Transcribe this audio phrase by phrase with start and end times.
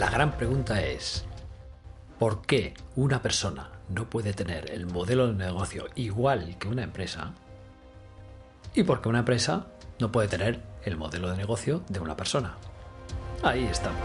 [0.00, 1.26] La gran pregunta es,
[2.18, 7.34] ¿por qué una persona no puede tener el modelo de negocio igual que una empresa?
[8.74, 9.66] ¿Y por qué una empresa
[9.98, 12.56] no puede tener el modelo de negocio de una persona?
[13.42, 14.00] Ahí estamos.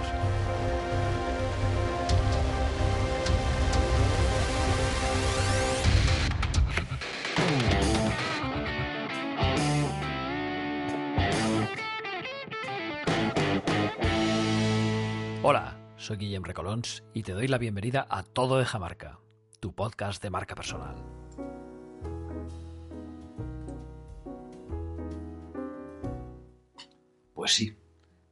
[16.05, 19.17] Soy Guillem Recolons y te doy la bienvenida a Todo de Jamarca,
[19.59, 20.95] tu podcast de marca personal.
[27.33, 27.75] Pues sí,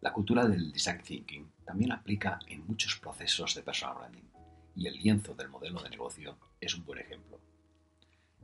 [0.01, 4.29] la cultura del design thinking también aplica en muchos procesos de personal branding
[4.75, 7.39] y el lienzo del modelo de negocio es un buen ejemplo.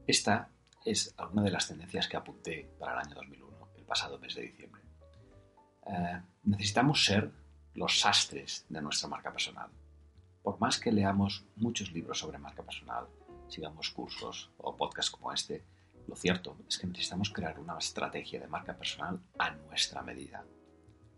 [0.08, 0.50] Esta
[0.84, 4.42] es alguna de las tendencias que apunté para el año 2001, el pasado mes de
[4.42, 4.82] diciembre.
[5.86, 7.32] Eh, necesitamos ser
[7.74, 9.70] los sastres de nuestra marca personal.
[10.42, 13.08] Por más que leamos muchos libros sobre marca personal,
[13.48, 15.64] sigamos cursos o podcasts como este,
[16.08, 20.44] lo cierto es que necesitamos crear una estrategia de marca personal a nuestra medida.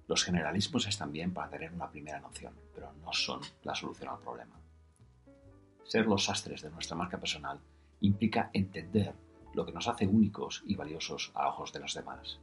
[0.07, 4.19] Los generalismos están bien para tener una primera noción, pero no son la solución al
[4.19, 4.59] problema.
[5.85, 7.59] Ser los sastres de nuestra marca personal
[8.01, 9.13] implica entender
[9.53, 12.39] lo que nos hace únicos y valiosos a ojos de los demás.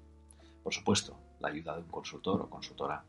[0.63, 3.05] Por supuesto, la ayuda de un consultor o consultora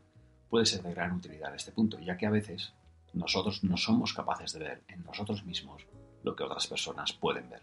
[0.50, 2.74] puede ser de gran utilidad en este punto, ya que a veces
[3.12, 5.86] nosotros no somos capaces de ver en nosotros mismos
[6.22, 7.62] lo que otras personas pueden ver.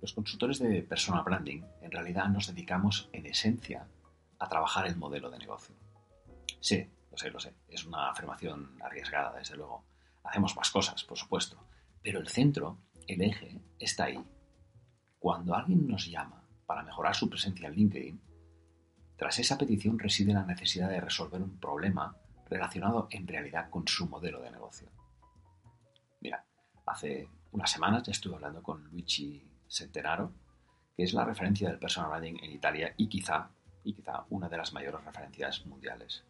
[0.00, 3.86] Los consultores de personal branding en realidad nos dedicamos en esencia
[4.38, 5.74] a trabajar el modelo de negocio.
[6.60, 9.84] Sí, lo sé, lo sé, es una afirmación arriesgada, desde luego.
[10.24, 11.56] Hacemos más cosas, por supuesto,
[12.02, 14.22] pero el centro, el eje, está ahí.
[15.18, 18.20] Cuando alguien nos llama para mejorar su presencia en LinkedIn,
[19.16, 22.16] tras esa petición reside la necesidad de resolver un problema
[22.48, 24.88] relacionado en realidad con su modelo de negocio.
[26.20, 26.44] Mira,
[26.86, 30.32] hace unas semanas ya estuve hablando con Luigi Centenaro,
[30.96, 33.50] que es la referencia del personal branding en Italia y quizá,
[33.84, 36.24] y quizá una de las mayores referencias mundiales.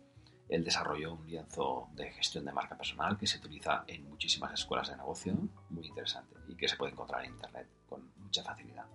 [0.49, 4.89] Él desarrolló un lienzo de gestión de marca personal que se utiliza en muchísimas escuelas
[4.89, 5.35] de negocio,
[5.71, 8.87] muy interesante, y que se puede encontrar en Internet con mucha facilidad.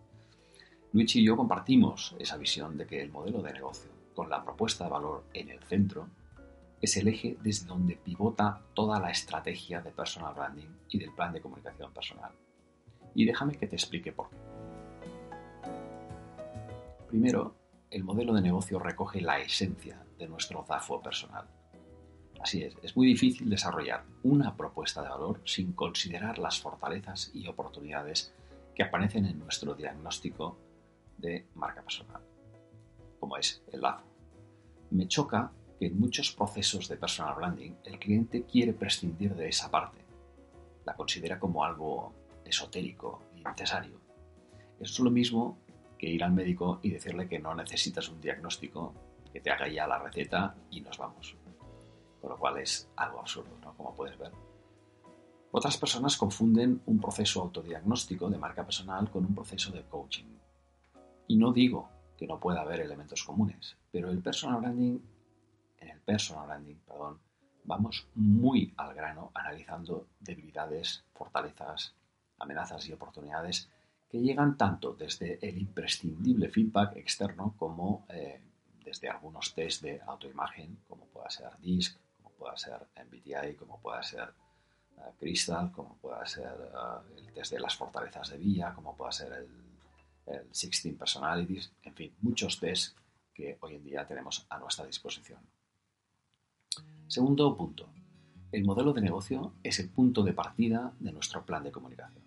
[0.93, 4.83] Luigi y yo compartimos esa visión de que el modelo de negocio, con la propuesta
[4.83, 6.09] de valor en el centro,
[6.81, 11.31] es el eje desde donde pivota toda la estrategia de personal branding y del plan
[11.31, 12.31] de comunicación personal.
[13.15, 14.35] Y déjame que te explique por qué.
[17.07, 17.55] Primero,
[17.89, 21.45] el modelo de negocio recoge la esencia de nuestro DAFO personal.
[22.41, 27.47] Así es, es muy difícil desarrollar una propuesta de valor sin considerar las fortalezas y
[27.47, 28.33] oportunidades
[28.73, 30.57] que aparecen en nuestro diagnóstico
[31.21, 32.21] de marca personal,
[33.19, 34.05] como es el lazo.
[34.89, 39.71] Me choca que en muchos procesos de personal branding el cliente quiere prescindir de esa
[39.71, 39.99] parte.
[40.85, 43.99] La considera como algo esotérico y necesario.
[44.79, 45.57] Es lo mismo
[45.97, 48.93] que ir al médico y decirle que no necesitas un diagnóstico,
[49.31, 51.35] que te haga ya la receta y nos vamos.
[52.19, 53.73] Con lo cual es algo absurdo, ¿no?
[53.75, 54.31] Como puedes ver.
[55.51, 60.25] Otras personas confunden un proceso autodiagnóstico de marca personal con un proceso de coaching.
[61.31, 64.99] Y no digo que no pueda haber elementos comunes, pero el personal branding,
[65.79, 67.21] en el personal branding, perdón,
[67.63, 71.95] vamos muy al grano analizando debilidades, fortalezas,
[72.37, 73.69] amenazas y oportunidades
[74.09, 78.41] que llegan tanto desde el imprescindible feedback externo como eh,
[78.83, 84.03] desde algunos test de autoimagen, como pueda ser DISC, como pueda ser MBTI, como pueda
[84.03, 84.33] ser
[84.97, 89.13] uh, Crystal, como pueda ser uh, el test de las fortalezas de Villa, como pueda
[89.13, 89.70] ser el,
[90.33, 92.97] el 16 Personalities, en fin, muchos test
[93.33, 95.39] que hoy en día tenemos a nuestra disposición.
[97.07, 97.89] Segundo punto,
[98.51, 102.23] El modelo de negocio es el punto de partida de nuestro plan de comunicación.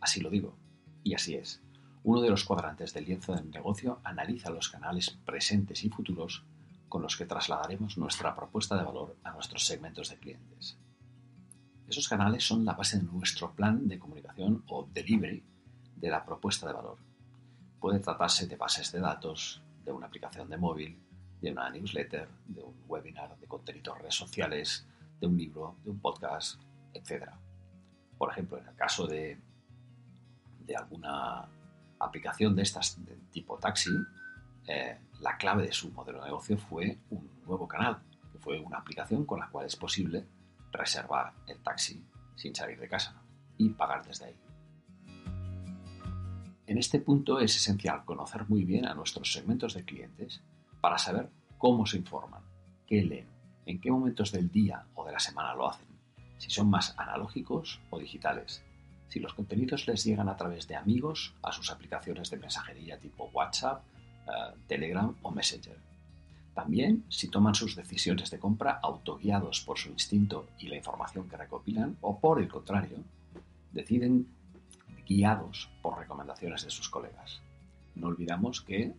[0.00, 0.56] Así lo digo,
[1.04, 1.62] y así es.
[2.02, 6.44] Uno de los cuadrantes del lienzo del negocio analiza los canales presentes y futuros
[6.88, 10.76] con los que trasladaremos nuestra propuesta de valor a nuestros segmentos de clientes.
[11.88, 15.44] Esos canales son la base de nuestro plan de comunicación o delivery
[15.96, 16.98] de la propuesta de valor.
[17.84, 20.98] Puede tratarse de bases de datos, de una aplicación de móvil,
[21.42, 24.88] de una newsletter, de un webinar, de contenidos redes sociales,
[25.20, 26.58] de un libro, de un podcast,
[26.94, 27.28] etc.
[28.16, 29.38] Por ejemplo, en el caso de,
[30.60, 31.46] de alguna
[31.98, 33.90] aplicación de estas de tipo taxi,
[34.66, 38.02] eh, la clave de su modelo de negocio fue un nuevo canal,
[38.32, 40.26] que fue una aplicación con la cual es posible
[40.72, 42.02] reservar el taxi
[42.34, 43.14] sin salir de casa
[43.58, 44.43] y pagar desde ahí.
[46.66, 50.40] En este punto es esencial conocer muy bien a nuestros segmentos de clientes
[50.80, 51.28] para saber
[51.58, 52.42] cómo se informan,
[52.86, 53.28] qué leen,
[53.66, 55.86] en qué momentos del día o de la semana lo hacen,
[56.38, 58.62] si son más analógicos o digitales,
[59.08, 63.30] si los contenidos les llegan a través de amigos a sus aplicaciones de mensajería tipo
[63.34, 63.84] WhatsApp,
[64.26, 65.78] eh, Telegram o Messenger.
[66.54, 71.36] También si toman sus decisiones de compra autoguiados por su instinto y la información que
[71.36, 72.98] recopilan o por el contrario,
[73.72, 74.28] deciden
[75.06, 77.40] guiados por recomendaciones de sus colegas.
[77.94, 78.94] No olvidamos que,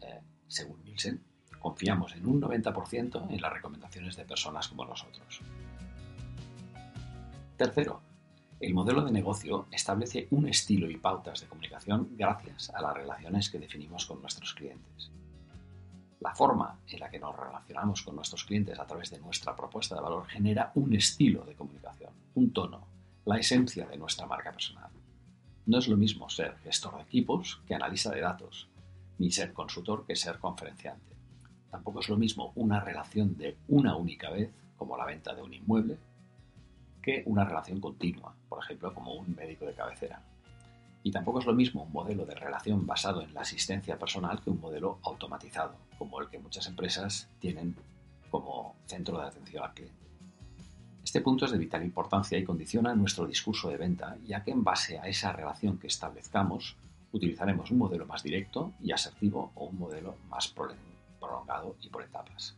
[0.00, 1.22] eh, según Nielsen,
[1.58, 5.40] confiamos en un 90% en las recomendaciones de personas como nosotros.
[7.56, 8.02] Tercero,
[8.60, 13.50] el modelo de negocio establece un estilo y pautas de comunicación gracias a las relaciones
[13.50, 15.10] que definimos con nuestros clientes.
[16.20, 19.94] La forma en la que nos relacionamos con nuestros clientes a través de nuestra propuesta
[19.94, 22.86] de valor genera un estilo de comunicación, un tono,
[23.26, 24.90] la esencia de nuestra marca personal.
[25.66, 28.68] No es lo mismo ser gestor de equipos que analista de datos,
[29.18, 31.14] ni ser consultor que ser conferenciante.
[31.70, 35.54] Tampoco es lo mismo una relación de una única vez, como la venta de un
[35.54, 35.96] inmueble,
[37.02, 40.22] que una relación continua, por ejemplo, como un médico de cabecera.
[41.02, 44.50] Y tampoco es lo mismo un modelo de relación basado en la asistencia personal que
[44.50, 47.74] un modelo automatizado, como el que muchas empresas tienen
[48.30, 50.03] como centro de atención al cliente.
[51.14, 54.64] Este punto es de vital importancia y condiciona nuestro discurso de venta, ya que en
[54.64, 56.74] base a esa relación que establezcamos,
[57.12, 60.52] utilizaremos un modelo más directo y asertivo o un modelo más
[61.20, 62.56] prolongado y por etapas.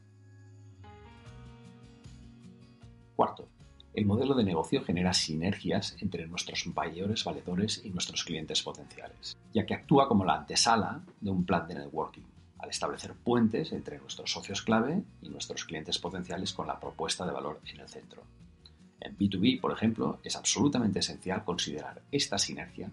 [3.14, 3.46] Cuarto,
[3.92, 9.66] el modelo de negocio genera sinergias entre nuestros mayores valedores y nuestros clientes potenciales, ya
[9.66, 12.24] que actúa como la antesala de un plan de networking,
[12.56, 17.32] al establecer puentes entre nuestros socios clave y nuestros clientes potenciales con la propuesta de
[17.32, 18.22] valor en el centro.
[19.00, 22.90] En B2B, por ejemplo, es absolutamente esencial considerar esta sinergia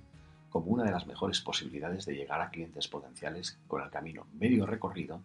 [0.49, 4.65] como una de las mejores posibilidades de llegar a clientes potenciales con el camino medio
[4.65, 5.21] recorrido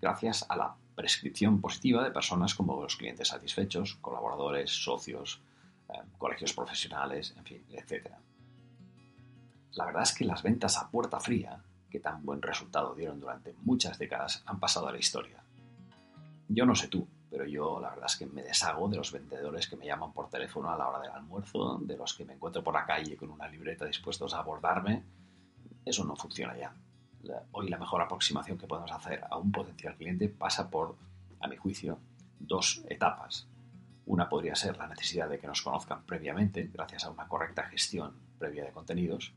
[0.00, 5.40] gracias a la prescripción positiva de personas como los clientes satisfechos, colaboradores, socios,
[5.88, 8.10] eh, colegios profesionales, en fin, etc.
[9.74, 13.54] La verdad es que las ventas a puerta fría, que tan buen resultado dieron durante
[13.62, 15.42] muchas décadas, han pasado a la historia.
[16.48, 19.66] Yo no sé tú, pero yo la verdad es que me deshago de los vendedores
[19.66, 22.62] que me llaman por teléfono a la hora del almuerzo, de los que me encuentro
[22.62, 25.02] por la calle con una libreta dispuestos a abordarme.
[25.84, 26.74] Eso no funciona ya
[27.52, 30.96] hoy la mejor aproximación que podemos hacer a un potencial cliente pasa por,
[31.40, 31.98] a mi juicio,
[32.38, 33.46] dos etapas.
[34.06, 38.14] Una podría ser la necesidad de que nos conozcan previamente, gracias a una correcta gestión
[38.38, 39.32] previa de contenidos,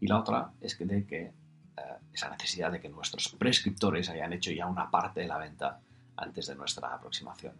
[0.00, 1.32] y la otra es que de que eh,
[2.12, 5.80] esa necesidad de que nuestros prescriptores hayan hecho ya una parte de la venta
[6.22, 7.54] antes de nuestra aproximación.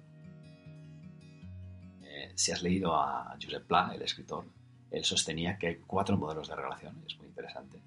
[2.03, 4.45] Eh, si has leído a Josep Pla, el escritor,
[4.91, 7.83] él sostenía que hay cuatro modelos de relación, es muy interesante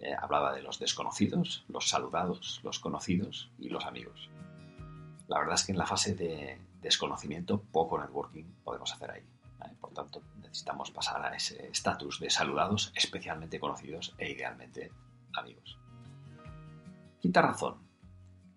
[0.00, 4.30] eh, hablaba de los desconocidos, los saludados, los conocidos y los amigos.
[5.26, 9.22] La verdad es que en la fase de desconocimiento poco networking podemos hacer ahí.
[9.80, 14.92] Por tanto, necesitamos pasar a ese estatus de saludados especialmente conocidos e idealmente
[15.34, 15.78] amigos.
[17.20, 17.78] Quinta razón.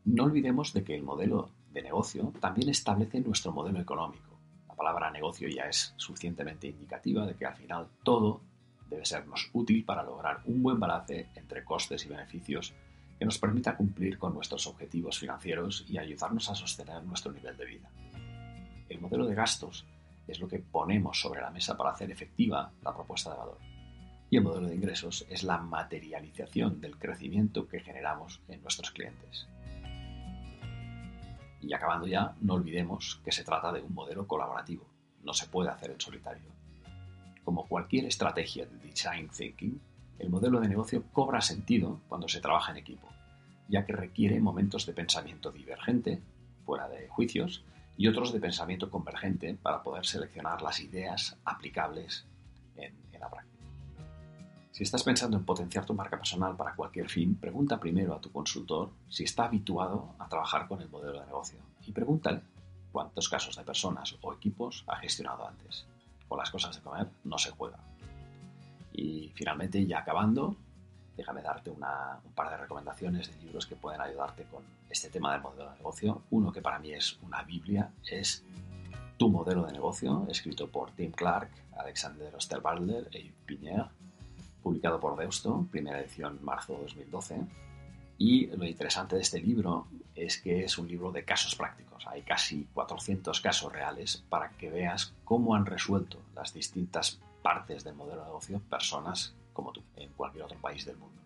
[0.05, 4.39] No olvidemos de que el modelo de negocio también establece nuestro modelo económico.
[4.67, 8.41] La palabra negocio ya es suficientemente indicativa de que al final todo
[8.89, 12.73] debe sernos útil para lograr un buen balance entre costes y beneficios
[13.17, 17.65] que nos permita cumplir con nuestros objetivos financieros y ayudarnos a sostener nuestro nivel de
[17.65, 17.89] vida.
[18.89, 19.85] El modelo de gastos
[20.27, 23.57] es lo que ponemos sobre la mesa para hacer efectiva la propuesta de valor.
[24.29, 29.47] Y el modelo de ingresos es la materialización del crecimiento que generamos en nuestros clientes.
[31.61, 34.85] Y acabando ya, no olvidemos que se trata de un modelo colaborativo.
[35.23, 36.49] No se puede hacer en solitario.
[37.43, 39.79] Como cualquier estrategia de design thinking,
[40.19, 43.07] el modelo de negocio cobra sentido cuando se trabaja en equipo,
[43.67, 46.21] ya que requiere momentos de pensamiento divergente,
[46.65, 47.63] fuera de juicios,
[47.97, 52.25] y otros de pensamiento convergente para poder seleccionar las ideas aplicables
[52.75, 53.60] en, la práctica.
[54.71, 58.31] Si estás pensando en potenciar tu marca personal para cualquier fin, pregunta primero a tu
[58.31, 62.41] consultor si está habituado a trabajar con el modelo de negocio y pregúntale
[62.89, 65.85] cuántos casos de personas o equipos ha gestionado antes.
[66.27, 67.79] Con las cosas de comer no se juega.
[68.93, 70.55] Y finalmente, ya acabando,
[71.17, 71.81] déjame darte un
[72.33, 76.21] par de recomendaciones de libros que pueden ayudarte con este tema del modelo de negocio.
[76.29, 78.45] Uno que para mí es una Biblia es
[79.17, 83.87] Tu modelo de negocio, escrito por Tim Clark, Alexander Osterwalder y Piñer,
[84.61, 87.41] publicado por Deusto, primera edición marzo 2012.
[88.17, 92.05] Y lo interesante de este libro es que es un libro de casos prácticos.
[92.07, 97.95] Hay casi 400 casos reales para que veas cómo han resuelto las distintas partes del
[97.95, 101.21] modelo de negocio personas como tú, en cualquier otro país del mundo.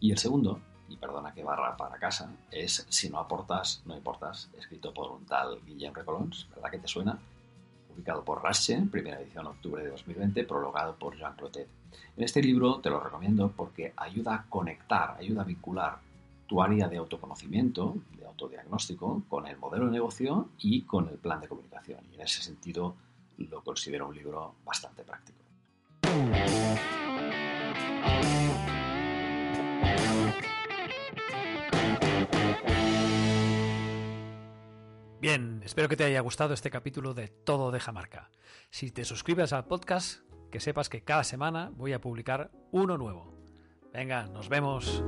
[0.00, 4.50] Y el segundo, y perdona que barra para casa, es Si no aportas, no importas,
[4.58, 7.18] escrito por un tal Guillem Recolons, ¿verdad que te suena?
[7.98, 11.66] Publicado por Rache, primera edición octubre de 2020, prologado por Jean Clotet.
[12.16, 15.98] En este libro te lo recomiendo porque ayuda a conectar, ayuda a vincular
[16.46, 21.40] tu área de autoconocimiento, de autodiagnóstico, con el modelo de negocio y con el plan
[21.40, 21.98] de comunicación.
[22.12, 22.94] Y en ese sentido
[23.36, 25.40] lo considero un libro bastante práctico.
[35.20, 38.30] Bien, espero que te haya gustado este capítulo de Todo deja marca.
[38.70, 40.20] Si te suscribes al podcast,
[40.52, 43.34] que sepas que cada semana voy a publicar uno nuevo.
[43.92, 45.02] Venga, nos vemos.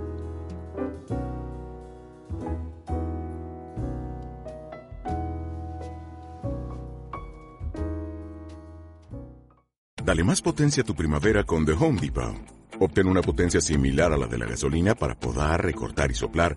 [10.05, 12.35] Dale más potencia a tu primavera con The Home Depot.
[12.81, 16.57] Obtén una potencia similar a la de la gasolina para poder recortar y soplar